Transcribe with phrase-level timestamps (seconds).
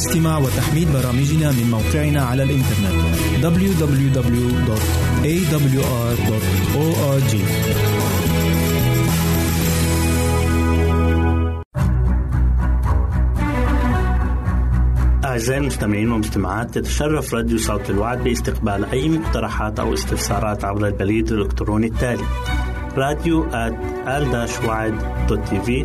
[0.00, 2.94] استماع وتحميل برامجنا من موقعنا على الإنترنت
[3.42, 4.10] www.awr.org
[15.24, 21.86] أعزائي المستمعين والمستمعات تتشرف راديو صوت الوعد باستقبال أي مقترحات أو استفسارات عبر البريد الإلكتروني
[21.86, 22.24] التالي
[22.96, 23.46] راديو
[25.60, 25.84] في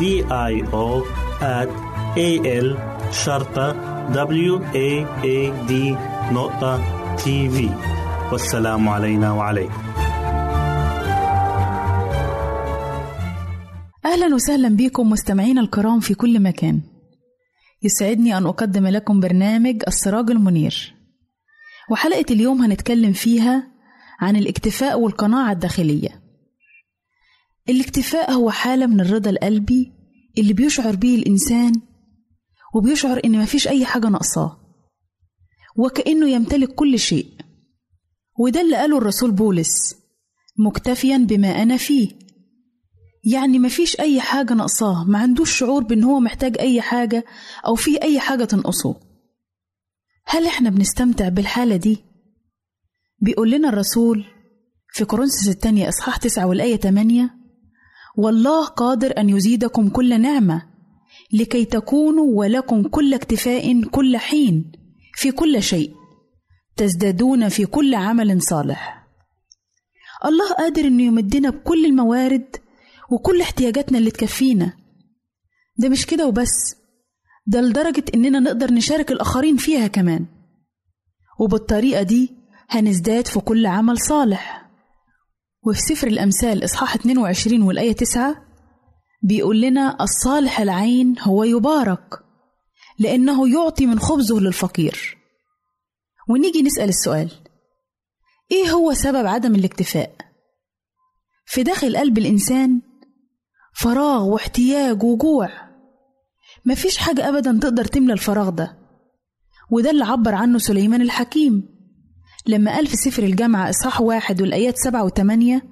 [0.00, 1.02] D I O
[1.40, 1.70] at
[2.16, 2.30] A
[2.64, 2.68] L
[3.12, 3.72] شرطة
[4.12, 5.72] W A A D
[6.32, 6.80] نقطة
[7.16, 7.70] تي في
[8.32, 9.82] والسلام علينا وعليكم.
[14.04, 16.80] أهلا وسهلا بكم مستمعينا الكرام في كل مكان.
[17.82, 20.94] يسعدني أن أقدم لكم برنامج السراج المنير.
[21.90, 23.66] وحلقة اليوم هنتكلم فيها
[24.20, 26.25] عن الاكتفاء والقناعة الداخلية.
[27.68, 29.92] الاكتفاء هو حالة من الرضا القلبي
[30.38, 31.72] اللي بيشعر به الإنسان
[32.74, 34.60] وبيشعر إن مفيش أي حاجة ناقصاه
[35.76, 37.26] وكأنه يمتلك كل شيء.
[38.38, 39.96] وده اللي قاله الرسول بولس
[40.58, 42.08] مكتفيا بما أنا فيه.
[43.24, 47.24] يعني مفيش أي حاجة ناقصاه ما عندوش شعور بإن هو محتاج أي حاجة
[47.66, 49.00] أو في أي حاجة تنقصه.
[50.26, 51.98] هل إحنا بنستمتع بالحالة دي؟
[53.20, 54.24] بيقول لنا الرسول
[54.92, 57.35] في كورنثوس الثانية إصحاح تسعة والآية تمانية
[58.16, 60.62] والله قادر أن يزيدكم كل نعمة
[61.32, 64.72] لكي تكونوا ولكم كل اكتفاء كل حين
[65.14, 65.94] في كل شيء
[66.76, 69.06] تزدادون في كل عمل صالح.
[70.24, 72.56] الله قادر إنه يمدنا بكل الموارد
[73.10, 74.72] وكل احتياجاتنا اللي تكفينا.
[75.78, 76.76] ده مش كده وبس
[77.46, 80.26] ده لدرجة إننا نقدر نشارك الآخرين فيها كمان.
[81.40, 82.30] وبالطريقة دي
[82.68, 84.65] هنزداد في كل عمل صالح.
[85.66, 88.36] وفي سفر الأمثال إصحاح 22 والآية 9
[89.22, 92.22] بيقول لنا الصالح العين هو يبارك
[92.98, 95.18] لأنه يعطي من خبزه للفقير
[96.28, 97.30] ونيجي نسأل السؤال
[98.52, 100.16] إيه هو سبب عدم الاكتفاء؟
[101.46, 102.82] في داخل قلب الإنسان
[103.74, 105.50] فراغ واحتياج وجوع
[106.64, 108.76] مفيش حاجة أبدا تقدر تملى الفراغ ده
[109.70, 111.75] وده اللي عبر عنه سليمان الحكيم
[112.48, 115.62] لما قال في سفر الجامعة إصحاح واحد والآيات سبعة وثمانية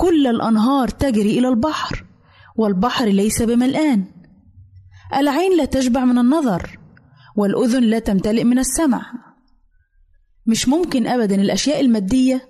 [0.00, 2.04] كل الأنهار تجري إلى البحر
[2.56, 4.04] والبحر ليس بملآن.
[5.14, 6.78] العين لا تشبع من النظر
[7.36, 9.12] والأذن لا تمتلئ من السمع.
[10.46, 12.48] مش ممكن أبدا الأشياء المادية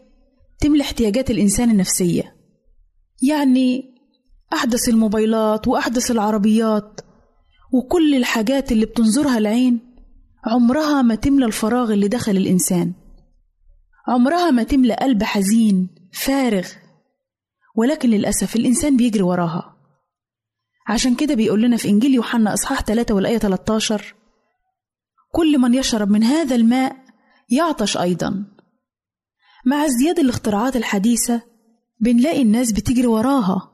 [0.60, 2.36] تملى احتياجات الإنسان النفسية.
[3.22, 3.94] يعني
[4.52, 7.00] أحدث الموبايلات وأحدث العربيات
[7.72, 9.87] وكل الحاجات اللي بتنظرها العين
[10.48, 12.92] عمرها ما تملى الفراغ اللي دخل الإنسان.
[14.08, 16.66] عمرها ما تملى قلب حزين فارغ.
[17.76, 19.76] ولكن للأسف الإنسان بيجري وراها.
[20.88, 24.14] عشان كده بيقول لنا في إنجيل يوحنا إصحاح 3 والآية 13
[25.32, 26.96] كل من يشرب من هذا الماء
[27.50, 28.44] يعطش أيضا.
[29.66, 31.42] مع ازدياد الاختراعات الحديثة
[32.00, 33.72] بنلاقي الناس بتجري وراها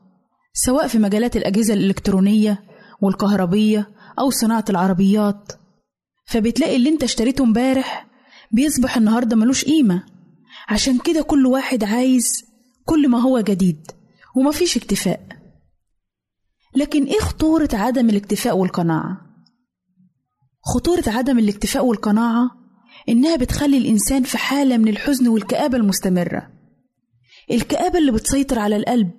[0.53, 2.63] سواء في مجالات الأجهزة الإلكترونية
[3.01, 3.89] والكهربية
[4.19, 5.51] أو صناعة العربيات.
[6.25, 8.07] فبتلاقي اللي انت اشتريته امبارح
[8.51, 10.03] بيصبح النهاردة ملوش قيمة.
[10.69, 12.45] عشان كده كل واحد عايز
[12.85, 13.91] كل ما هو جديد
[14.35, 15.27] ومفيش اكتفاء.
[16.75, 19.17] لكن إيه خطورة عدم الاكتفاء والقناعة؟
[20.63, 22.49] خطورة عدم الاكتفاء والقناعة
[23.09, 26.51] إنها بتخلي الإنسان في حالة من الحزن والكآبة المستمرة.
[27.51, 29.11] الكآبة اللي بتسيطر على القلب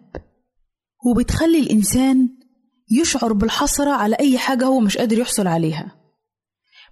[1.07, 2.29] وبتخلي الإنسان
[2.91, 5.95] يشعر بالحسرة على أي حاجة هو مش قادر يحصل عليها.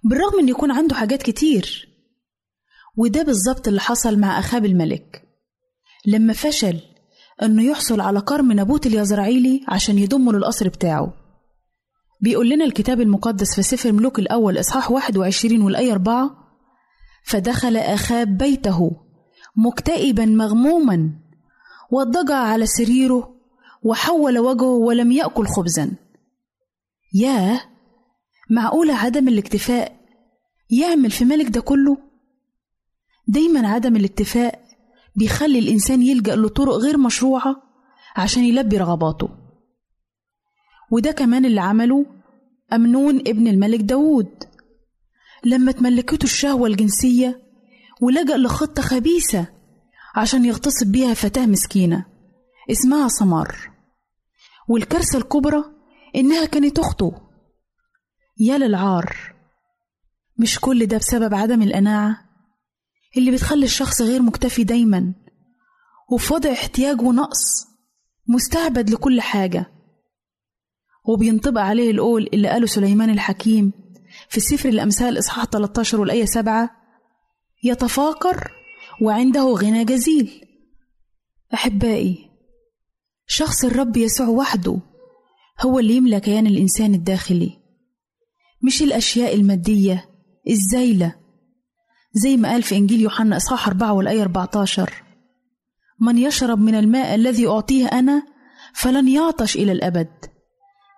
[0.05, 1.89] بالرغم إن يكون عنده حاجات كتير.
[2.97, 5.21] وده بالظبط اللي حصل مع أخاب الملك.
[6.05, 6.79] لما فشل
[7.43, 11.13] إنه يحصل على كرم نابوت اليزرعيلي عشان يضمه للقصر بتاعه.
[12.21, 16.29] بيقول لنا الكتاب المقدس في سفر ملوك الأول إصحاح 21 والآية 4
[17.25, 18.91] فدخل أخاب بيته
[19.57, 21.09] مكتئبا مغموما
[21.91, 23.35] واضطجع على سريره
[23.83, 25.91] وحول وجهه ولم يأكل خبزا.
[27.13, 27.74] ياه!
[28.49, 29.99] معقولة عدم الاكتفاء
[30.69, 31.97] يعمل في ملك ده كله؟
[33.27, 34.65] دايما عدم الاكتفاء
[35.15, 37.55] بيخلي الإنسان يلجأ لطرق غير مشروعة
[38.15, 39.29] عشان يلبي رغباته.
[40.91, 42.05] وده كمان اللي عمله
[42.73, 44.43] أمنون ابن الملك داوود.
[45.45, 47.41] لما تملكته الشهوة الجنسية
[48.01, 49.45] ولجأ لخطة خبيثة
[50.15, 52.05] عشان يغتصب بيها فتاة مسكينة
[52.71, 53.55] اسمها سمار
[54.69, 55.63] والكارثة الكبرى
[56.15, 57.24] إنها كانت أخته.
[58.39, 59.33] يا للعار.
[60.37, 62.21] مش كل ده بسبب عدم القناعة
[63.17, 65.13] اللي بتخلي الشخص غير مكتفي دايما
[66.11, 67.67] وفي وضع احتياج ونقص
[68.27, 69.65] مستعبد لكل حاجة.
[71.05, 73.71] وبينطبق عليه القول اللي قاله سليمان الحكيم
[74.29, 76.69] في سفر الأمثال إصحاح 13 والآية 7
[77.63, 78.51] يتفاقر
[79.01, 80.41] وعنده غنى جزيل.
[81.53, 82.29] أحبائي
[83.27, 84.79] شخص الرب يسوع وحده
[85.61, 87.64] هو اللي يملى كيان الإنسان الداخلي.
[88.65, 90.09] مش الأشياء المادية
[90.49, 91.15] الزايلة.
[92.13, 95.03] زي ما قال في إنجيل يوحنا إصحاح 4 والآية 14
[96.01, 98.23] من يشرب من الماء الذي أعطيه أنا
[98.75, 100.25] فلن يعطش إلى الأبد.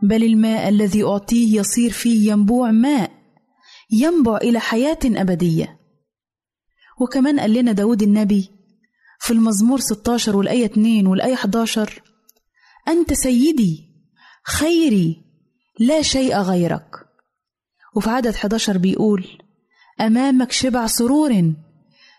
[0.04, 3.12] بل الماء الذي أعطيه يصير فيه ينبوع ماء
[3.92, 5.80] ينبع إلى حياة أبدية.
[7.02, 8.50] وكمان قال لنا داود النبي
[9.20, 12.02] في المزمور 16 والآية 2 والآية 11
[12.88, 13.84] أنت سيدي
[14.46, 15.24] خيري
[15.80, 17.07] لا شيء غيرك.
[17.98, 19.27] وفي عدد 11 بيقول
[20.01, 21.54] أمامك شبع سرور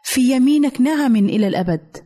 [0.04, 1.96] في يمينك نعم إلى الأبد.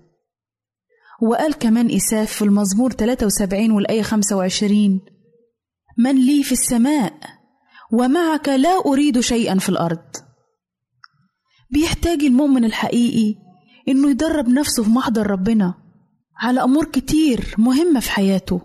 [1.23, 5.00] وقال كمان إساف في المزمور 73 والآية 25
[5.99, 7.12] من لي في السماء
[7.93, 10.17] ومعك لا أريد شيئا في الأرض.
[11.71, 13.38] بيحتاج المؤمن الحقيقي
[13.88, 15.75] إنه يدرب نفسه في محضر ربنا
[16.37, 18.61] على أمور كتير مهمة في حياته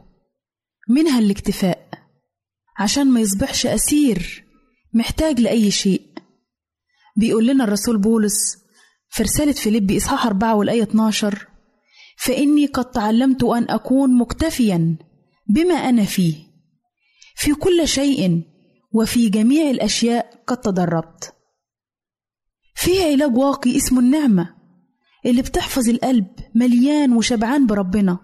[0.89, 1.89] منها الاكتفاء
[2.79, 4.46] عشان ما يصبحش أسير
[4.93, 6.01] محتاج لأي شيء.
[7.15, 8.57] بيقول لنا الرسول بولس
[9.09, 11.47] في رسالة فيليبي إصحاح 4 والآية 12
[12.17, 14.95] فإني قد تعلمت أن أكون مكتفيا
[15.49, 16.35] بما أنا فيه
[17.35, 18.41] في كل شيء
[18.91, 21.33] وفي جميع الأشياء قد تدربت.
[22.75, 24.55] في علاج واقي اسمه النعمة
[25.25, 28.17] اللي بتحفظ القلب مليان وشبعان بربنا.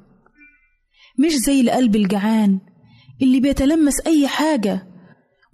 [1.20, 2.60] مش زي القلب الجعان
[3.22, 4.88] اللي بيتلمس أي حاجة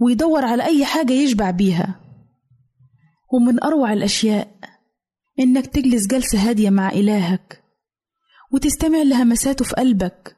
[0.02, 2.00] ويدور على أي حاجة يشبع بيها.
[3.34, 4.60] ومن أروع الأشياء
[5.40, 7.64] إنك تجلس جلسة هادية مع إلهك
[8.54, 10.38] وتستمع لهمساته في قلبك.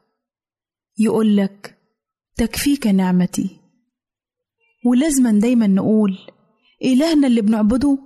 [0.98, 1.78] يقولك
[2.36, 3.60] تكفيك نعمتي.
[4.86, 6.18] ولازما دايما نقول
[6.84, 7.98] إلهنا اللي بنعبده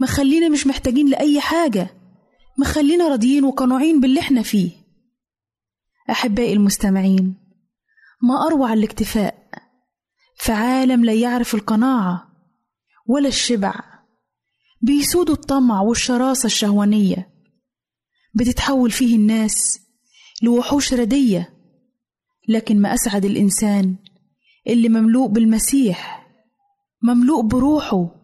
[0.00, 1.90] مخلينا مش محتاجين لأي حاجة
[2.58, 4.70] مخلينا راضيين وقنوعين باللي إحنا فيه.
[6.10, 7.34] أحبائي المستمعين
[8.22, 9.48] ما أروع الاكتفاء
[10.38, 12.28] في عالم لا يعرف القناعة
[13.06, 13.74] ولا الشبع.
[14.80, 17.28] بيسود الطمع والشراسة الشهوانية.
[18.34, 19.80] بتتحول فيه الناس
[20.42, 21.54] لوحوش ردية.
[22.48, 23.96] لكن ما أسعد الإنسان
[24.66, 26.26] اللي مملوء بالمسيح
[27.02, 28.14] مملوء بروحه.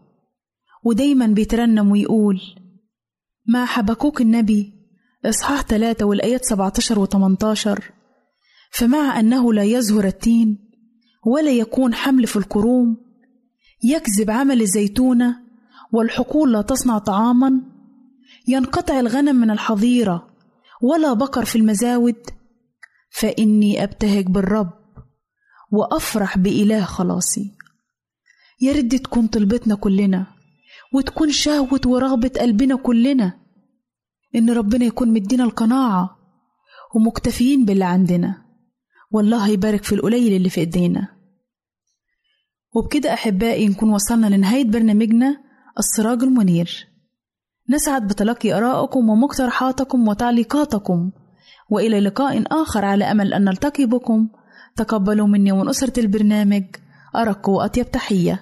[0.83, 2.41] ودايما بيترنم ويقول
[3.47, 4.73] مع حبكوك النبي
[5.25, 7.91] إصحاح 3 والآيات 17 و 18
[8.71, 10.64] فمع أنه لا يزهر التين
[11.25, 12.97] ولا يكون حمل في الكروم
[13.83, 15.37] يكذب عمل الزيتونة
[15.91, 17.61] والحقول لا تصنع طعاما
[18.47, 20.27] ينقطع الغنم من الحظيرة
[20.81, 22.15] ولا بقر في المزاود
[23.09, 24.73] فإني أبتهج بالرب
[25.71, 27.51] وأفرح بإله خلاصي.
[28.61, 30.27] يا رد تكون طلبتنا كلنا
[30.93, 33.33] وتكون شهوة ورغبة قلبنا كلنا.
[34.35, 36.17] إن ربنا يكون مدينا القناعة
[36.95, 38.45] ومكتفيين باللي عندنا.
[39.11, 41.14] والله يبارك في القليل اللي في إيدينا.
[42.75, 45.37] وبكده أحبائي نكون وصلنا لنهاية برنامجنا
[45.79, 46.87] السراج المنير.
[47.69, 51.11] نسعد بتلقي آرائكم ومقترحاتكم وتعليقاتكم
[51.69, 54.27] وإلى لقاء آخر على أمل أن نلتقي بكم.
[54.75, 56.63] تقبلوا مني ومن أسرة البرنامج
[57.15, 58.41] أرق وأطيب تحية.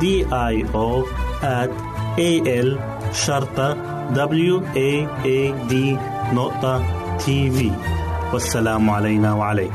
[0.00, 0.04] d
[0.52, 0.88] i o
[1.42, 1.70] at
[2.28, 2.30] a
[2.66, 2.68] l
[3.12, 3.68] شرطة
[4.52, 4.56] w
[4.88, 4.90] a
[5.38, 5.72] a d
[6.34, 6.74] نقطة
[7.18, 7.70] تي في
[8.32, 9.74] والسلام علينا وعليكم.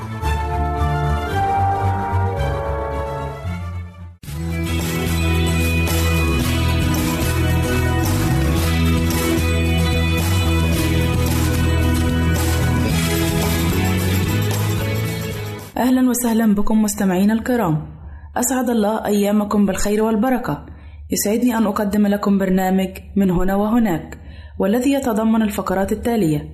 [15.77, 18.00] أهلا وسهلا بكم مستمعينا الكرام.
[18.37, 20.65] أسعد الله أيامكم بالخير والبركة.
[21.11, 24.17] يسعدني أن أقدم لكم برنامج من هنا وهناك
[24.59, 26.49] والذي يتضمن الفقرات التالية.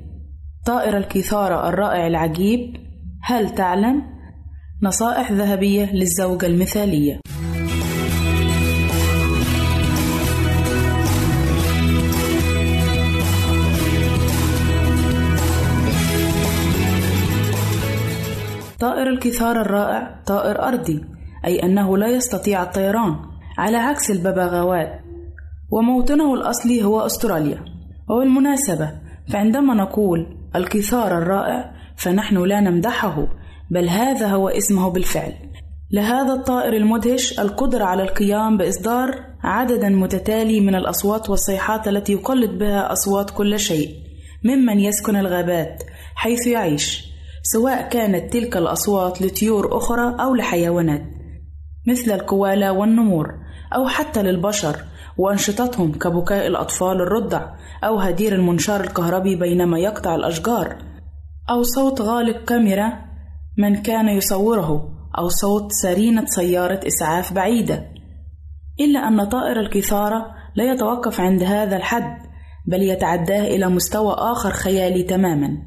[0.66, 2.60] طائر الكيثارة الرائع العجيب
[3.24, 4.04] هل تعلم؟
[4.84, 7.20] نصائح ذهبية للزوجة المثالية.
[18.80, 21.17] طائر الكثار الرائع طائر أرضي.
[21.46, 23.16] أي أنه لا يستطيع الطيران
[23.58, 25.02] على عكس الببغاوات
[25.72, 27.66] وموطنه الأصلي هو أستراليا.
[28.10, 28.92] وبالمناسبة
[29.34, 33.28] فعندما نقول الكثار الرائع فنحن لا نمدحه
[33.72, 35.34] بل هذا هو اسمه بالفعل.
[35.92, 39.12] لهذا الطائر المدهش القدرة على القيام بإصدار
[39.44, 43.90] عددا متتالي من الأصوات والصيحات التي يقلد بها أصوات كل شيء
[44.44, 45.84] ممن يسكن الغابات
[46.16, 47.06] حيث يعيش
[47.44, 51.17] سواء كانت تلك الأصوات لطيور أخرى أو لحيوانات.
[51.88, 53.34] مثل الكوالا والنمور
[53.76, 54.76] أو حتى للبشر
[55.18, 57.42] وأنشطتهم كبكاء الأطفال الرضع
[57.84, 60.78] أو هدير المنشار الكهربي بينما يقطع الأشجار
[61.50, 62.94] أو صوت غالق كاميرا
[63.58, 67.86] من كان يصوره أو صوت سرينة سيارة إسعاف بعيدة.
[68.80, 72.18] إلا أن طائر الكثارة لا يتوقف عند هذا الحد
[72.68, 75.58] بل يتعداه إلى مستوى آخر خيالي تماماً.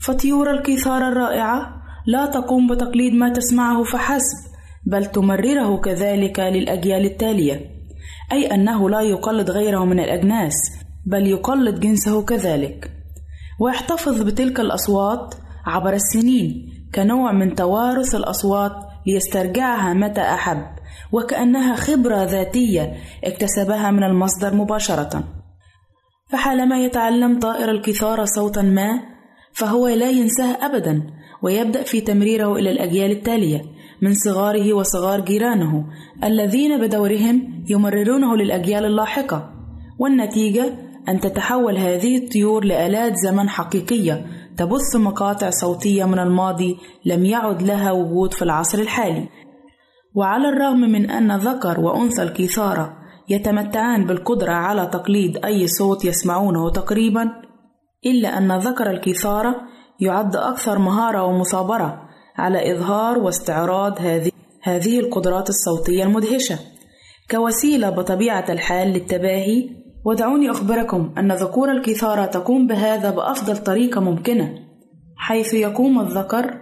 [0.00, 4.47] فطيور الكيثارة الرائعة لا تقوم بتقليد ما تسمعه فحسب.
[4.86, 7.60] بل تمرره كذلك للأجيال التالية
[8.32, 10.54] أي أنه لا يقلد غيره من الأجناس
[11.06, 12.90] بل يقلد جنسه كذلك.
[13.60, 15.34] ويحتفظ بتلك الأصوات
[15.66, 18.72] عبر السنين كنوع من توارث الأصوات
[19.06, 20.66] ليسترجعها متى أحب
[21.12, 25.24] وكأنها خبرة ذاتية اكتسبها من المصدر مباشرة.
[26.30, 29.00] فحالما يتعلم طائر الكثارة صوتا ما
[29.52, 31.02] فهو لا ينساه أبدا
[31.42, 33.62] ويبدأ في تمريره إلى الأجيال التالية.
[34.02, 35.84] من صغاره وصغار جيرانه
[36.24, 39.50] الذين بدورهم يمررونه للأجيال اللاحقة.
[39.98, 40.74] والنتيجة؟
[41.08, 47.92] أن تتحول هذه الطيور لآلات زمن حقيقية تبث مقاطع صوتية من الماضي لم يعد لها
[47.92, 49.28] وجود في العصر الحالي.
[50.14, 52.92] وعلى الرغم من أن ذكر وأنثى الكيثارة
[53.28, 57.30] يتمتعان بالقدرة على تقليد أي صوت يسمعونه تقريبا
[58.06, 59.56] إلا أن ذكر الكيثارة
[60.00, 62.07] يعد أكثر مهارة ومثابرة.
[62.38, 64.30] على إظهار واستعراض هذه
[64.62, 66.58] هذه القدرات الصوتية المدهشة.
[67.30, 69.70] كوسيلة بطبيعة الحال للتباهي
[70.04, 74.54] ودعوني أخبركم أن ذكور الكيثارة تقوم بهذا بأفضل طريقة ممكنة
[75.16, 76.54] حيث يقوم الذكر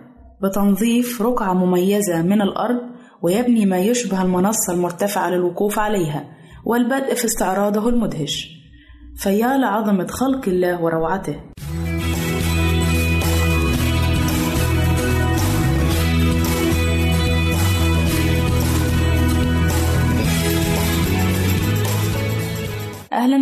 [0.43, 2.81] بتنظيف رقعة مميزة من الأرض
[3.23, 6.25] ويبني ما يشبه المنصة المرتفعة للوقوف عليها
[6.65, 8.49] والبدء في استعراضه المدهش.
[9.17, 11.41] فيا لعظمة خلق الله وروعته.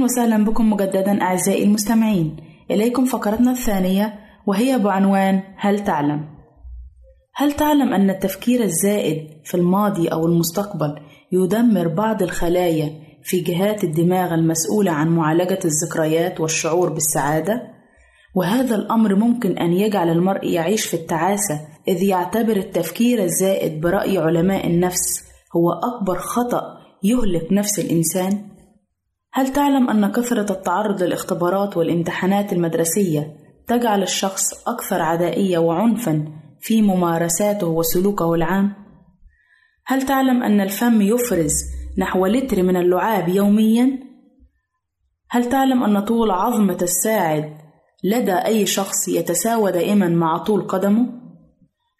[0.04, 2.36] وسهلا بكم مجددا أعزائي المستمعين
[2.70, 4.14] إليكم فقرتنا الثانية
[4.46, 6.24] وهي بعنوان هل تعلم؟
[7.34, 10.94] هل تعلم أن التفكير الزائد في الماضي أو المستقبل
[11.32, 12.90] يدمر بعض الخلايا
[13.22, 17.62] في جهات الدماغ المسؤولة عن معالجة الذكريات والشعور بالسعادة؟
[18.34, 24.66] وهذا الأمر ممكن أن يجعل المرء يعيش في التعاسة إذ يعتبر التفكير الزائد برأي علماء
[24.66, 25.24] النفس
[25.56, 26.62] هو أكبر خطأ
[27.02, 28.53] يهلك نفس الإنسان؟
[29.36, 33.36] هل تعلم أن كثرة التعرض للاختبارات والامتحانات المدرسية
[33.68, 36.24] تجعل الشخص أكثر عدائية وعنفًا
[36.60, 38.74] في ممارساته وسلوكه العام؟
[39.86, 41.52] هل تعلم أن الفم يفرز
[41.98, 43.98] نحو لتر من اللعاب يوميًا؟
[45.30, 47.52] هل تعلم أن طول عظمة الساعد
[48.04, 51.06] لدى أي شخص يتساوى دائمًا مع طول قدمه؟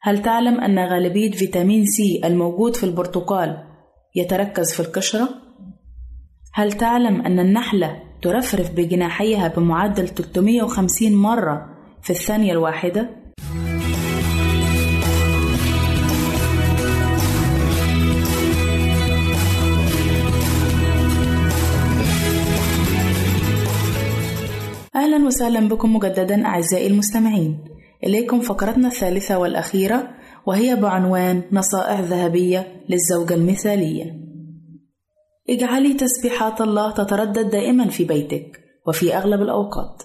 [0.03, 3.65] هل تعلم أن غالبية فيتامين سي الموجود في البرتقال
[4.17, 5.44] يتركز في القشرة؟
[6.57, 11.67] هل تعلم أن النحلة ترفرف بجناحيها بمعدل 350 مرة
[12.03, 13.11] في الثانية الواحدة؟
[24.95, 27.59] أهلا وسهلا بكم مجددا أعزائي المستمعين
[28.05, 30.09] إليكم فقرتنا الثالثة والأخيرة
[30.47, 34.34] وهي بعنوان نصائح ذهبية للزوجة المثالية
[35.51, 40.03] اجعلي تسبيحات الله تتردد دائما في بيتك وفي أغلب الأوقات.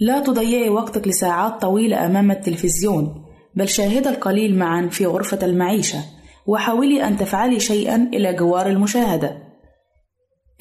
[0.00, 5.98] لا تضيعي وقتك لساعات طويلة أمام التلفزيون بل شاهد القليل معا في غرفة المعيشة
[6.46, 9.38] وحاولي أن تفعلي شيئا إلى جوار المشاهدة.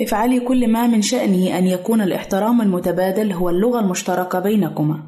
[0.01, 5.03] افعلي كل ما من شأنه أن يكون الاحترام المتبادل هو اللغة المشتركة بينكما.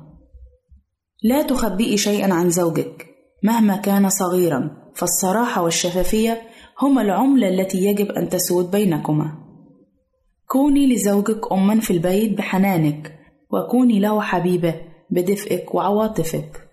[1.24, 3.06] لا تخبئي شيئا عن زوجك
[3.44, 6.42] مهما كان صغيرا فالصراحة والشفافية
[6.82, 9.32] هما العملة التي يجب أن تسود بينكما.
[10.48, 13.20] كوني لزوجك أما في البيت بحنانك
[13.52, 14.76] وكوني له حبيبة
[15.10, 16.68] بدفئك وعواطفك.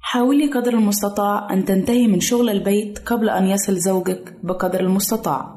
[0.00, 5.54] حاولي قدر المستطاع أن تنتهي من شغل البيت قبل أن يصل زوجك بقدر المستطاع.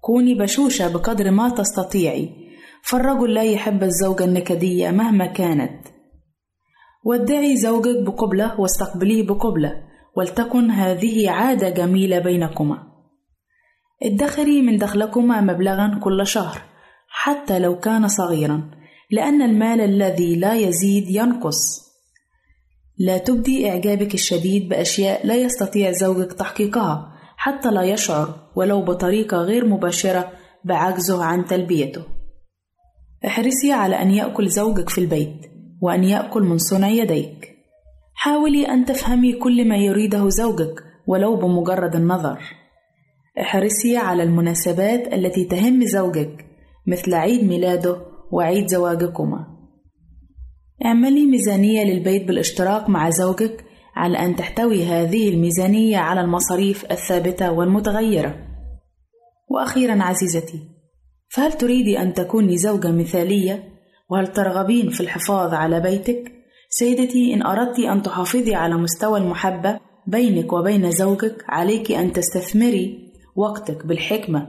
[0.00, 2.30] كوني بشوشة بقدر ما تستطيعي.
[2.84, 5.86] فالرجل لا يحب الزوجة النكدية مهما كانت.
[7.04, 9.89] ودعي زوجك بقبلة واستقبليه بقبلة.
[10.16, 12.78] ولتكن هذه عادة جميلة بينكما
[14.02, 16.62] ادخري من دخلكما مبلغا كل شهر
[17.08, 18.70] حتى لو كان صغيرا
[19.10, 21.90] لأن المال الذي لا يزيد ينقص
[22.98, 29.66] لا تبدي إعجابك الشديد بأشياء لا يستطيع زوجك تحقيقها حتى لا يشعر ولو بطريقة غير
[29.66, 30.32] مباشرة
[30.64, 32.02] بعجزه عن تلبيته.
[33.26, 35.46] احرصي على أن يأكل زوجك في البيت
[35.82, 37.49] وأن يأكل من صنع يديك.
[38.22, 42.38] حاولي أن تفهمي كل ما يريده زوجك ولو بمجرد النظر.
[43.40, 46.46] احرصي على المناسبات التي تهم زوجك
[46.86, 47.96] مثل عيد ميلاده
[48.32, 49.46] وعيد زواجكما.
[50.84, 53.64] اعملي ميزانية للبيت بالاشتراك مع زوجك
[53.96, 58.34] على أن تحتوي هذه الميزانية على المصاريف الثابتة والمتغيرة.
[59.48, 60.60] وأخيرا عزيزتي،
[61.28, 63.64] فهل تريدي أن تكوني زوجة مثالية؟
[64.10, 66.39] وهل ترغبين في الحفاظ على بيتك؟
[66.72, 73.86] سيدتي إن أردت أن تحافظي على مستوى المحبة بينك وبين زوجك عليك أن تستثمري وقتك
[73.86, 74.46] بالحكمة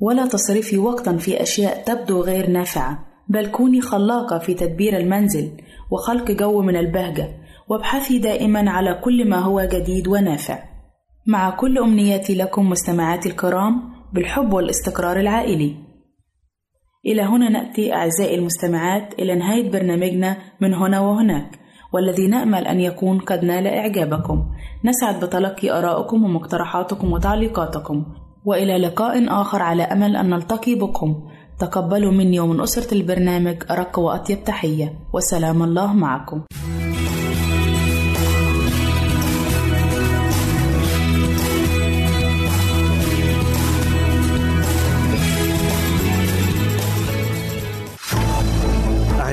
[0.00, 3.04] ولا تصرفي وقتا في أشياء تبدو غير نافعة.
[3.28, 5.50] بل كوني خلاقة في تدبير المنزل
[5.92, 7.28] وخلق جو من البهجة
[7.68, 10.58] وابحثي دائما على كل ما هو جديد ونافع.
[11.26, 15.76] مع كل أمنياتي لكم مستمعاتي الكرام بالحب والاستقرار العائلي.
[17.06, 21.57] إلى هنا نأتي أعزائي المستمعات إلى نهاية برنامجنا من هنا وهناك.
[21.92, 24.46] والذي نأمل أن يكون قد نال إعجابكم.
[24.84, 28.04] نسعد بتلقي آرائكم ومقترحاتكم وتعليقاتكم.
[28.44, 31.22] وإلى لقاء آخر على أمل أن نلتقي بكم.
[31.58, 34.92] تقبلوا مني ومن أسرة البرنامج أرق وأطيب تحية.
[35.14, 36.42] وسلام الله معكم.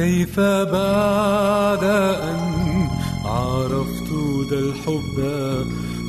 [0.00, 2.40] وكيف بعد أن
[3.24, 4.10] عرفت
[4.50, 5.16] ذا الحب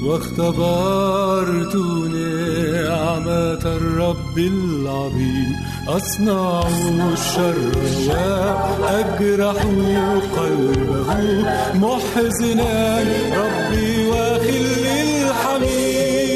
[0.04, 1.76] واختبرت
[2.16, 5.56] نعمة الرب العظيم.
[5.88, 6.64] أصنع
[7.14, 7.72] الشر
[8.08, 9.60] وأجرح
[10.38, 11.10] قلبه
[11.74, 13.00] محزنا
[13.42, 16.32] ربي وخلي الحميم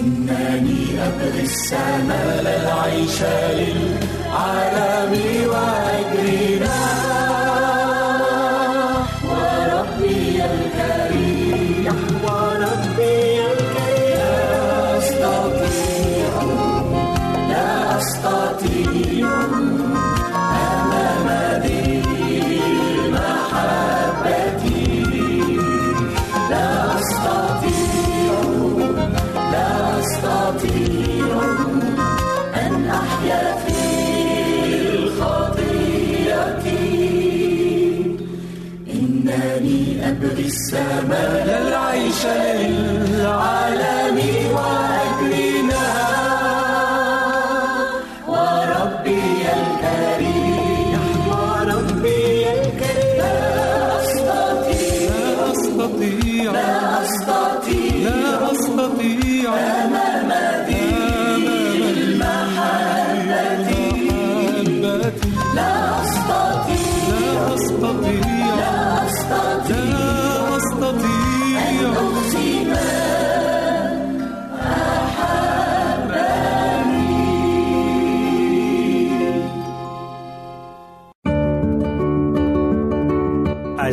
[0.00, 3.18] إنني أبغي السماء العيش
[3.58, 5.12] للعالم
[5.48, 5.81] وأجرنا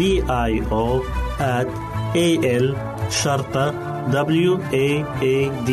[0.00, 1.04] I O
[1.38, 1.68] at
[2.16, 2.76] A L
[3.10, 3.70] شرطة
[4.10, 5.70] W A A D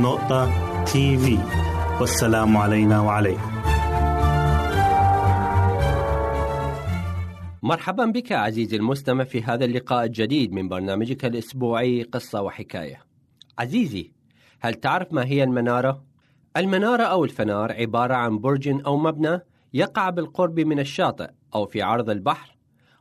[0.00, 0.50] نقطة
[0.84, 1.38] تي في
[2.00, 3.52] والسلام علينا وعليكم
[7.62, 13.02] مرحبا بك عزيزي المستمع في هذا اللقاء الجديد من برنامجك الأسبوعي قصة وحكاية.
[13.58, 14.12] عزيزي،
[14.60, 16.04] هل تعرف ما هي المنارة؟
[16.56, 19.40] المنارة أو الفنار عبارة عن برج أو مبنى
[19.74, 22.51] يقع بالقرب من الشاطئ أو في عرض البحر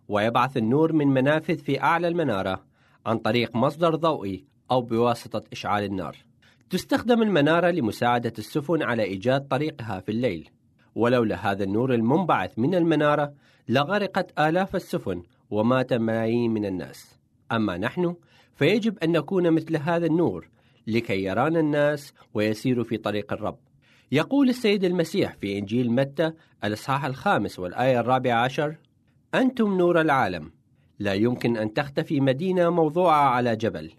[0.08, 2.64] ويبعث النور من منافذ في أعلى المنارة
[3.06, 6.18] عن طريق مصدر ضوئي أو بواسطة إشعال النار.
[6.70, 10.50] تستخدم المنارة لمساعدة السفن على إيجاد طريقها في الليل.
[10.96, 13.34] ولولا هذا النور المنبعث من المنارة
[13.70, 17.20] لغرقت آلاف السفن ومات ملايين من الناس.
[17.52, 18.16] أما نحن
[18.56, 20.50] فيجب أن نكون مثل هذا النور
[20.88, 23.58] لكي يرانا الناس ويسيروا في طريق الرب.
[24.12, 26.32] يقول السيد المسيح في إنجيل متى
[26.64, 28.76] الإصحاح الخامس والآية الرابعة عشر:
[29.36, 30.52] أنتم نور العالم،
[31.00, 33.92] لا يمكن أن تختفي مدينة موضوعة على جبل.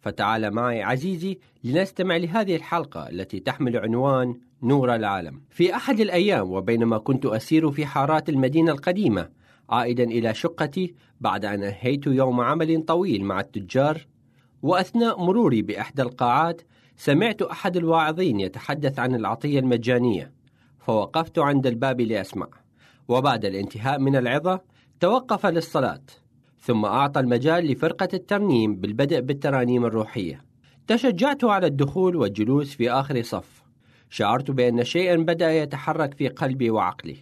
[0.00, 5.40] فتعال معي عزيزي لنستمع لهذه الحلقة التي تحمل عنوان نور العالم.
[5.50, 9.28] في أحد الأيام وبينما كنت أسير في حارات المدينة القديمة
[9.70, 14.06] عائدا إلى شقتي بعد أن أنهيت يوم عمل طويل مع التجار
[14.62, 16.62] وأثناء مروري بإحدى القاعات
[16.96, 20.32] سمعت أحد الواعظين يتحدث عن العطية المجانية
[20.78, 22.48] فوقفت عند الباب لأسمع
[23.08, 26.00] وبعد الانتهاء من العظة توقف للصلاة
[26.60, 30.44] ثم أعطى المجال لفرقة الترنيم بالبدء بالترانيم الروحية.
[30.86, 33.62] تشجعت على الدخول والجلوس في آخر صف.
[34.10, 37.16] شعرت بأن شيئا بدأ يتحرك في قلبي وعقلي.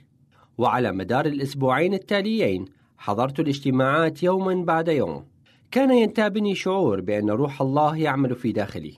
[0.58, 2.64] وعلى مدار الأسبوعين التاليين
[2.98, 5.24] حضرت الاجتماعات يوما بعد يوم.
[5.70, 8.94] كان ينتابني شعور بأن روح الله يعمل في داخلي.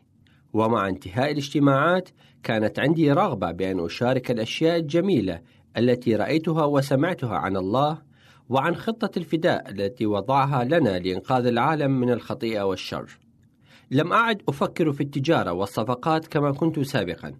[0.53, 2.09] ومع انتهاء الاجتماعات
[2.43, 5.41] كانت عندي رغبة بأن أشارك الأشياء الجميلة
[5.77, 8.08] التي رأيتها وسمعتها عن الله
[8.49, 13.19] وعن خطة الفداء التي وضعها لنا لإنقاذ العالم من الخطيئة والشر.
[13.91, 17.35] لم أعد أفكر في التجارة والصفقات كما كنت سابقا،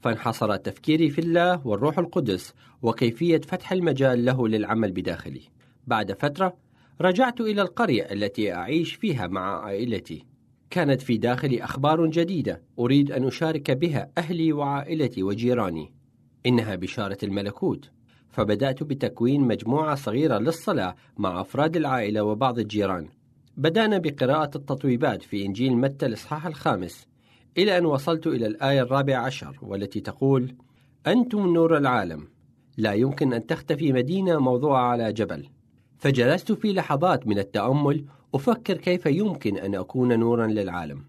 [0.00, 5.42] فانحصر تفكيري في الله والروح القدس وكيفية فتح المجال له للعمل بداخلي.
[5.86, 6.56] بعد فترة
[7.00, 10.26] رجعت إلى القرية التي أعيش فيها مع عائلتي.
[10.70, 15.92] كانت في داخلي أخبار جديدة أريد أن أشارك بها أهلي وعائلتي وجيراني.
[16.46, 17.90] إنها بشارة الملكوت.
[18.32, 23.08] فبدأت بتكوين مجموعة صغيرة للصلاة مع أفراد العائلة وبعض الجيران.
[23.56, 27.06] بدأنا بقراءة التطويبات في إنجيل متى الإصحاح الخامس
[27.58, 30.54] إلى أن وصلت إلى الآية الرابعة عشر والتي تقول:
[31.06, 32.28] أنتم نور العالم،
[32.76, 35.48] لا يمكن أن تختفي مدينة موضوعة على جبل.
[35.98, 38.04] فجلست في لحظات من التأمل
[38.34, 41.04] أفكر كيف يمكن أن أكون نورا للعالم.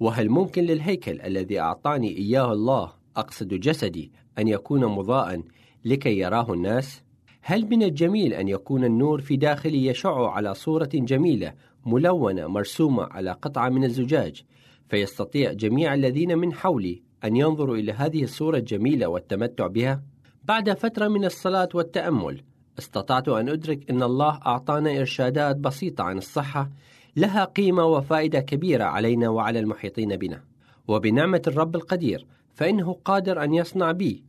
[0.00, 5.42] وهل ممكن للهيكل الذي أعطاني إياه الله أقصد جسدي أن يكون مضاءً
[5.84, 7.02] لكي يراه الناس؟
[7.42, 11.52] هل من الجميل أن يكون النور في داخلي يشع على صورة جميلة
[11.86, 14.42] ملونة مرسومة على قطعة من الزجاج
[14.88, 20.02] فيستطيع جميع الذين من حولي أن ينظروا إلى هذه الصورة الجميلة والتمتع بها؟
[20.44, 22.42] بعد فترة من الصلاة والتأمل
[22.78, 26.70] استطعت أن أدرك أن الله أعطانا إرشادات بسيطة عن الصحة
[27.16, 30.42] لها قيمة وفائدة كبيرة علينا وعلى المحيطين بنا
[30.88, 34.22] وبنعمة الرب القدير فإنه قادر أن يصنع بي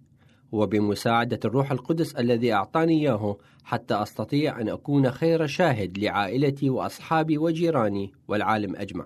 [0.53, 8.11] وبمساعدة الروح القدس الذي أعطاني إياه حتى أستطيع أن أكون خير شاهد لعائلتي وأصحابي وجيراني
[8.27, 9.05] والعالم أجمع.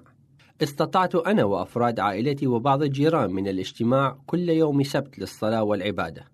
[0.64, 6.26] استطعت أنا وأفراد عائلتي وبعض الجيران من الاجتماع كل يوم سبت للصلاة والعبادة.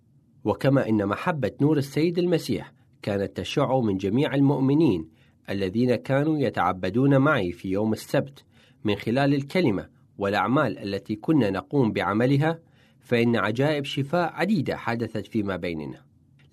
[0.43, 5.09] وكما إن محبة نور السيد المسيح كانت تشع من جميع المؤمنين
[5.49, 8.43] الذين كانوا يتعبدون معي في يوم السبت
[8.84, 9.88] من خلال الكلمة
[10.18, 12.59] والأعمال التي كنا نقوم بعملها
[13.04, 16.01] فإن عجائب شفاء عديدة حدثت فيما بيننا.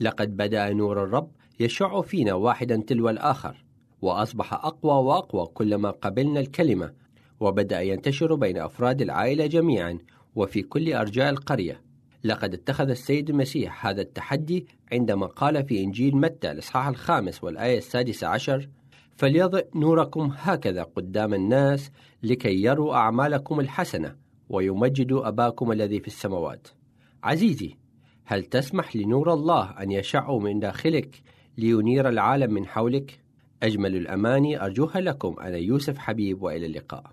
[0.01, 1.31] لقد بدأ نور الرب
[1.61, 3.65] يشع فينا واحدا تلو الآخر،
[4.03, 6.93] وأصبح أقوى وأقوى كلما قبلنا الكلمة،
[7.41, 9.99] وبدأ ينتشر بين أفراد العائلة جميعا
[10.35, 11.81] وفي كل أرجاء القرية.
[12.25, 18.27] لقد اتخذ السيد المسيح هذا التحدي عندما قال في إنجيل متى الإصحاح الخامس والآية السادسة
[18.27, 18.69] عشر:
[19.17, 21.91] فليضئ نوركم هكذا قدام الناس
[22.23, 24.17] لكي يروا أعمالكم الحسنة
[24.51, 26.69] ويمجدوا أباكم الذي في السماوات.
[27.25, 27.77] عزيزي،
[28.25, 31.23] هل تسمح لنور الله أن يشع من داخلك
[31.59, 33.21] لينير العالم من حولك؟
[33.63, 37.13] أجمل الأماني أرجوها لكم أنا يوسف حبيب وإلى اللقاء.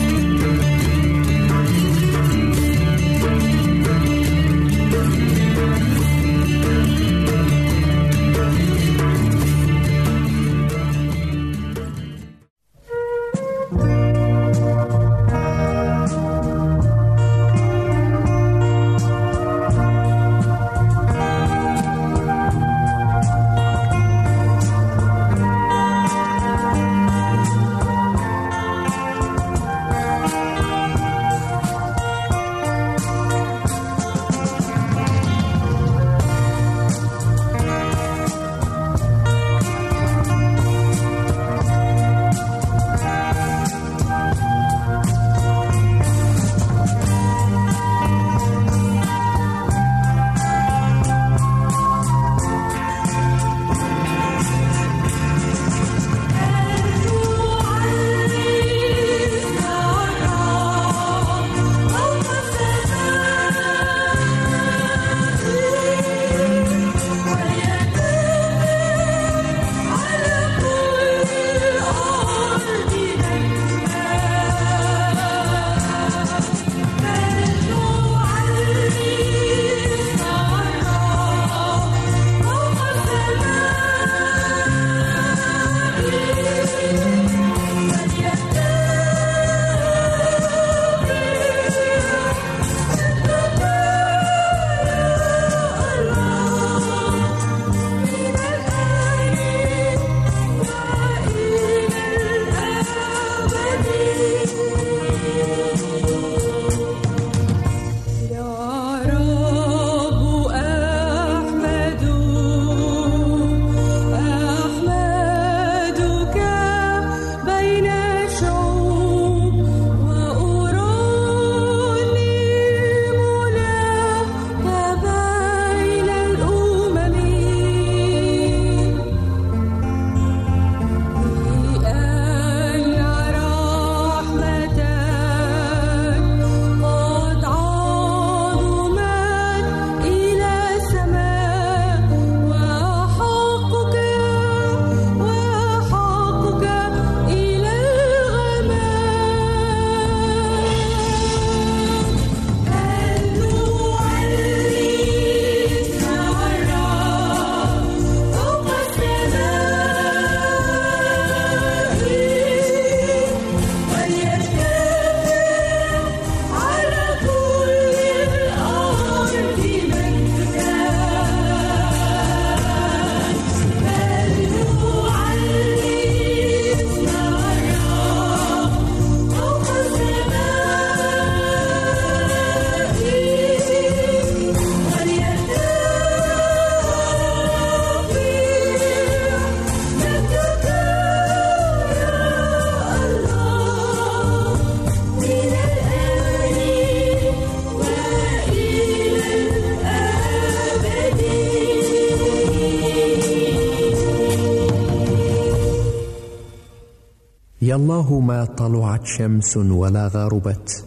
[207.71, 210.83] يا الله ما طلعت شمس ولا غربت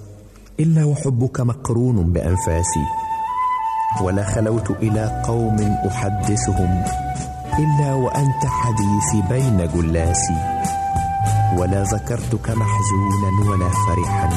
[0.60, 2.84] إلا وحبك مقرون بأنفاسي
[4.02, 5.56] ولا خلوت إلى قوم
[5.86, 6.84] أحدثهم
[7.58, 10.36] إلا وأنت حديثي بين جلاسي
[11.56, 14.28] ولا ذكرتك محزونا ولا فرحا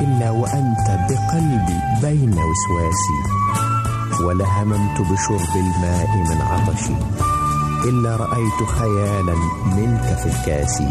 [0.00, 3.20] إلا وأنت بقلبي بين وسواسي
[4.24, 6.96] ولا هممت بشرب الماء من عطشي
[7.88, 9.34] إلا رأيت خيالا
[9.76, 10.82] منك في الكاس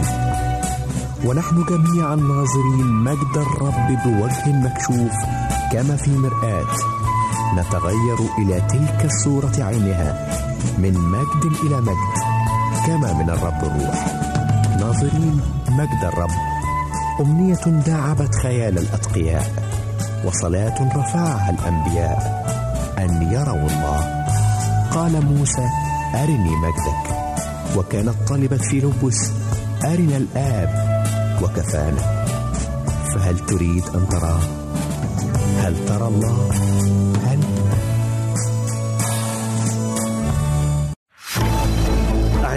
[1.26, 5.14] ونحن جميعا ناظرين مجد الرب بوجه مكشوف
[5.72, 6.66] كما في مرآة.
[7.56, 10.28] نتغير إلى تلك الصورة عينها
[10.78, 12.16] من مجد إلى مجد
[12.88, 14.06] كما من الرب الروح
[14.80, 16.30] ناظرين مجد الرب.
[17.22, 19.46] أمنية داعبت خيال الأتقياء
[20.26, 22.46] وصلاة رفعها الأنبياء.
[22.98, 24.26] أن يروا الله.
[24.92, 25.68] قال موسى
[26.16, 27.16] أرني مجدك.
[27.78, 29.32] وكانت طلبت في لبس.
[29.86, 30.85] أرنا الآب.
[31.44, 32.26] وكفانا.
[33.16, 34.40] فهل تريد أن تراه؟
[35.58, 36.50] هل ترى الله؟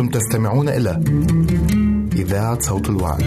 [0.00, 0.90] أنتم تستمعون إلى
[2.12, 3.20] إذاعة صوت الوعد.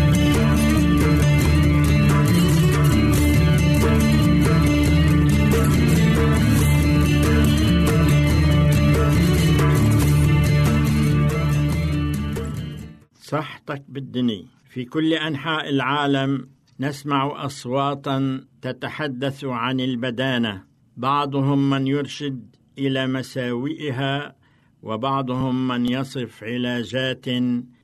[13.22, 16.48] صحتك بالدني في كل أنحاء العالم
[16.80, 20.64] نسمع أصواتا تتحدث عن البدانة
[20.98, 24.43] بعضهم من يرشد إلى مساوئها
[24.84, 27.26] وبعضهم من يصف علاجات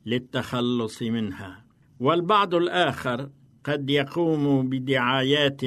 [0.05, 1.65] للتخلص منها.
[1.99, 3.29] والبعض الآخر
[3.63, 5.61] قد يقوم بدعايات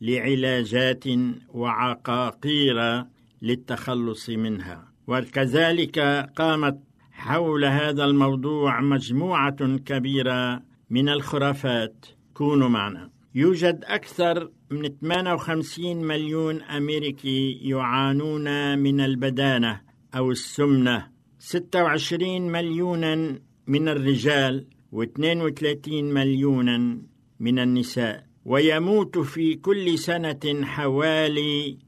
[0.00, 1.04] لعلاجات
[1.48, 3.04] وعقاقير
[3.42, 4.88] للتخلص منها.
[5.06, 5.98] وكذلك
[6.36, 6.78] قامت
[7.12, 12.06] حول هذا الموضوع مجموعة كبيرة من الخرافات.
[12.34, 13.10] كونوا معنا.
[13.34, 19.87] يوجد أكثر من 58 مليون أمريكي يعانون من البدانة.
[20.14, 21.06] أو السمنة.
[21.38, 26.98] 26 مليونا من الرجال و32 مليونا
[27.40, 28.26] من النساء.
[28.44, 31.78] ويموت في كل سنة حوالي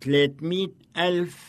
[0.00, 1.48] 300 ألف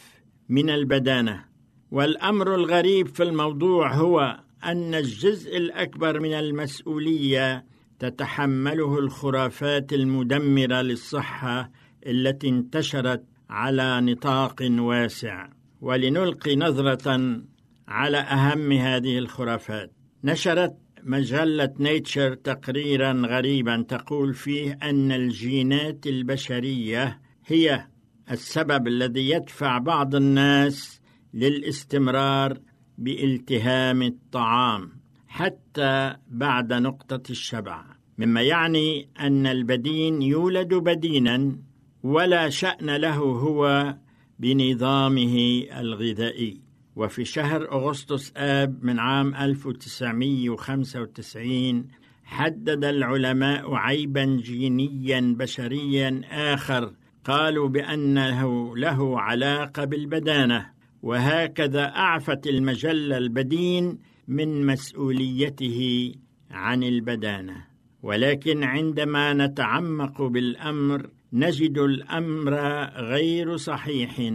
[0.49, 1.45] من البدانة.
[1.91, 7.65] والأمر الغريب في الموضوع هو أن الجزء الأكبر من المسؤولية
[7.99, 11.71] تتحمله الخرافات المدمرة للصحة
[12.07, 15.47] التي انتشرت على نطاق واسع.
[15.81, 17.41] ولنلقي نظرة
[17.87, 19.91] على أهم هذه الخرافات.
[20.23, 27.87] نشرت مجلة نيتشر تقريرا غريبا تقول فيه أن الجينات البشرية هي
[28.31, 31.01] السبب الذي يدفع بعض الناس
[31.33, 32.59] للاستمرار
[32.97, 34.91] بإلتهام الطعام
[35.27, 37.83] حتى بعد نقطة الشبع
[38.17, 41.57] مما يعني أن البدين يولد بدينا
[42.03, 43.95] ولا شأن له هو
[44.39, 46.61] بنظامه الغذائي.
[46.95, 51.87] وفي شهر أغسطس آب من عام 1995
[52.23, 56.93] حدد العلماء عيبا جينيا بشريا آخر.
[57.23, 60.69] قالوا بأنه له علاقة بالبدانة.
[61.01, 66.11] وهكذا أعفت المجلة البدين من مسؤوليته
[66.51, 67.65] عن البدانة.
[68.03, 72.53] ولكن عندما نتعمق بالأمر نجد الأمر
[72.95, 74.31] غير صحيح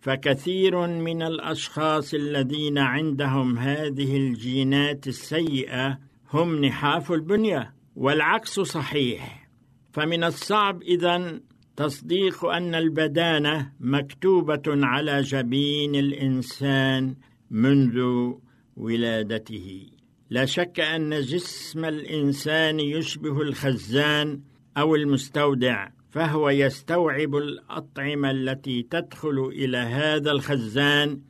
[0.00, 5.98] فكثير من الأشخاص الذين عندهم هذه الجينات السيئة
[6.32, 9.48] هم نحاف البنية والعكس صحيح.
[9.92, 11.40] فمن الصعب اذا
[11.76, 17.14] تصديق أن البدانة مكتوبة على جبين الإنسان
[17.50, 18.30] منذ
[18.76, 19.86] ولادته.
[20.30, 24.40] لا شك أن جسم الإنسان يشبه الخزان
[24.76, 31.20] أو المستودع فهو يستوعب الأطعمة التي تدخل إلى هذا الخزان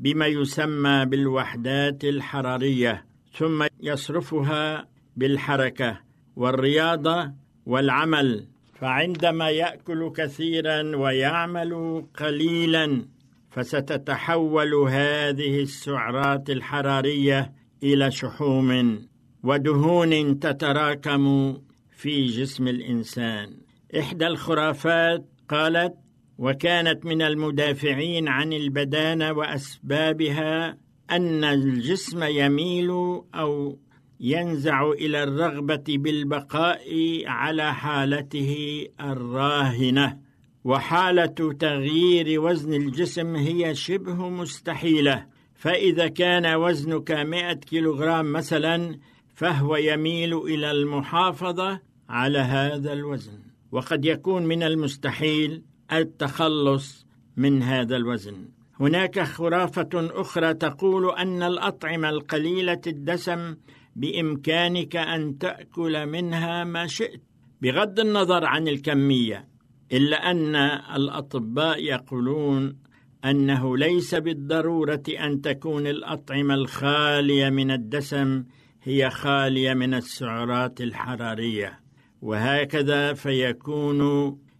[0.00, 6.00] بما يسمى بالوحدات الحرارية ثم يصرفها بالحركة
[6.36, 7.32] والرياضة
[7.66, 8.46] والعمل.
[8.74, 13.06] فعندما يأكل كثيرا ويعمل قليلا
[13.50, 18.98] فستتحول هذه السعرات الحرارية إلى شحوم
[19.42, 21.56] ودهون تتراكم
[21.90, 23.65] في جسم الإنسان.
[23.98, 25.94] إحدى الخرافات قالت
[26.38, 30.78] وكانت من المدافعين عن البدانة وأسبابها
[31.10, 32.90] أن الجسم يميل
[33.34, 33.78] أو
[34.20, 36.88] ينزع إلى الرغبة بالبقاء
[37.26, 40.18] على حالته الراهنة
[40.64, 48.98] وحالة تغيير وزن الجسم هي شبه مستحيلة فإذا كان وزنك 100 كيلوغرام مثلا
[49.34, 53.45] فهو يميل إلى المحافظة على هذا الوزن.
[53.72, 55.62] وقد يكون من المستحيل
[55.92, 57.06] التخلص
[57.36, 58.48] من هذا الوزن.
[58.80, 63.56] هناك خرافة أخرى تقول أن الأطعمة القليلة الدسم
[63.96, 67.22] بإمكانك أن تأكل منها ما شئت.
[67.62, 69.48] بغض النظر عن الكمية
[69.92, 70.56] إلا أن
[70.96, 72.76] الأطباء يقولون
[73.24, 78.44] أنه ليس بالضرورة أن تكون الأطعمة الخالية من الدسم
[78.82, 81.85] هي خالية من السعرات الحرارية.
[82.22, 84.00] وهكذا فيكون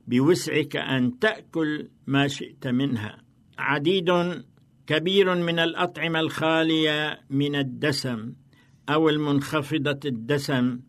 [0.06, 3.18] بوسعك أن تأكل ما شئت منها.
[3.58, 4.10] عديد
[4.86, 8.32] كبير من الأطعمة الخالية من الدسم
[8.88, 10.80] أو المنخفضة الدسم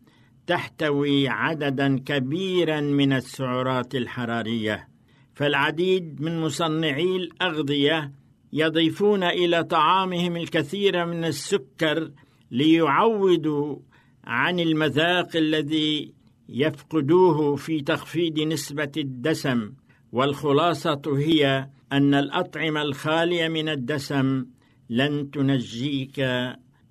[0.46, 4.88] تحتوي عددا كبيرا من السعرات الحرارية
[5.34, 8.12] فالعديد من مصنعي الأغذية
[8.52, 12.10] يضيفون إلى طعامهم الكثير من السكر
[12.50, 13.76] ليعوضوا
[14.24, 16.12] عن المذاق الذي
[16.48, 19.72] يفقدوه في تخفيض نسبة الدسم
[20.12, 24.46] والخلاصة هي أن الأطعمة الخالية من الدسم
[24.90, 26.20] لن تنجيك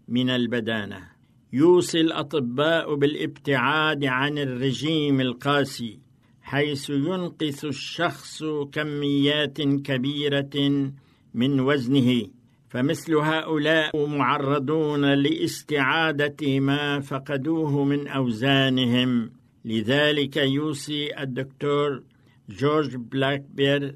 [0.08, 1.08] من البدانة.
[1.54, 6.00] يوصي الأطباء بالابتعاد عن الرجيم القاسي
[6.42, 10.92] حيث ينقص الشخص كميات كبيرة
[11.34, 12.28] من وزنه
[12.70, 19.37] فمثل هؤلاء معرضون لاستعادة ما فقدوه من أوزانهم.
[19.68, 22.04] لذلك يوصي الدكتور
[22.50, 23.96] جورج بلاكبير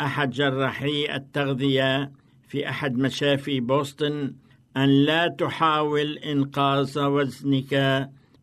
[0.00, 2.12] أحد جراحي التغذية
[2.48, 4.34] في أحد مشافي بوسطن
[4.76, 7.74] أن لا تحاول إنقاص وزنك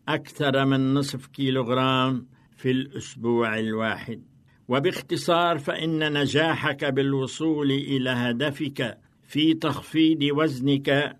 [0.08, 2.28] أكثر من نصف كيلوغرام
[2.58, 4.22] في الأسبوع الواحد.
[4.68, 11.18] وباختصار فإن نجاحك بالوصول إلى هدفك في تخفيض وزنك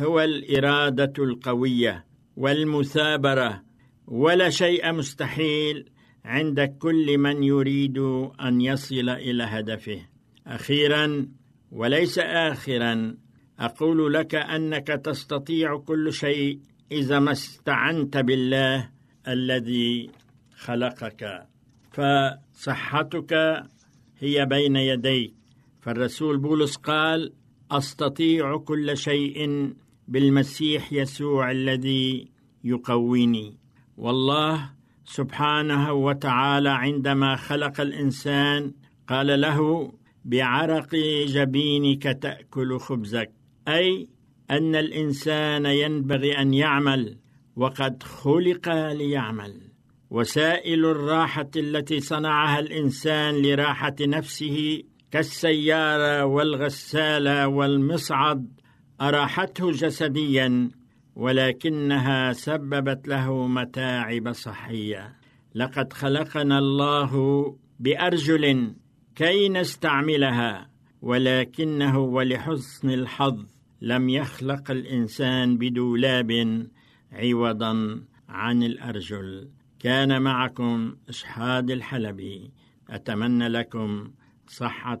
[0.00, 2.04] هو الإرادة القوية
[2.36, 3.69] والمثابرة
[4.10, 5.84] ولا شيء مستحيل
[6.24, 7.98] عند كل من يريد
[8.40, 10.00] أن يصل إلى هدفه.
[10.46, 11.28] أخيرا
[11.72, 13.16] وليس آخرا
[13.58, 16.60] أقول لك أنك تستطيع كل شيء
[16.92, 18.90] إذا ما استعنت بالله
[19.28, 20.10] الذي
[20.56, 21.46] خلقك.
[21.92, 23.62] فصحتك
[24.18, 25.34] هي بين يديك.
[25.80, 27.32] فالرسول بولس قال
[27.70, 29.70] أستطيع كل شيء
[30.08, 32.28] بالمسيح يسوع الذي
[32.64, 33.59] يقويني.
[34.00, 34.70] والله
[35.04, 38.72] سبحانه وتعالى عندما خلق الإنسان
[39.08, 39.92] قال له
[40.24, 40.94] بعرق
[41.26, 43.30] جبينك تأكل خبزك.
[43.68, 44.08] أي
[44.50, 47.18] أن الإنسان ينبغي أن يعمل
[47.56, 49.60] وقد خلق ليعمل.
[50.10, 58.60] وسائل الراحة التي صنعها الإنسان لراحة نفسه كالسيارة والغسالة والمصعد
[59.00, 60.70] أراحته جسديا
[61.16, 65.16] ولكنها سببت له متاعب صحية.
[65.54, 67.12] لقد خلقنا الله
[67.80, 68.74] بأرجل
[69.14, 70.70] كي نستعملها
[71.02, 73.46] ولكنه ولحسن الحظ
[73.80, 76.66] لم يخلق الإنسان بدولاب
[77.12, 79.48] عوضا عن الأرجل.
[79.78, 82.50] كان معكم إشحاد الحلبي.
[82.90, 84.10] أتمنى لكم
[84.46, 85.00] صحة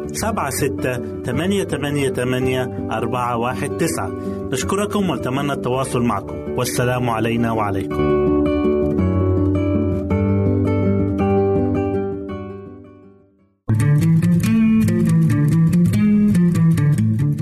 [0.13, 4.11] سبعة ستة ثمانية ثمانية ثمانية أربعة واحد تسعة.
[4.51, 6.35] نشكركم ونتمنى التواصل معكم.
[6.57, 8.21] والسلام علينا وعليكم.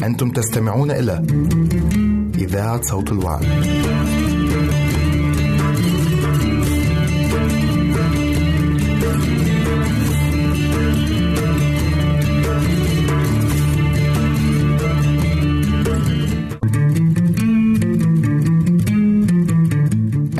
[0.03, 1.25] أنتم تستمعون إلى
[2.37, 3.45] إذاعة صوت الوعد.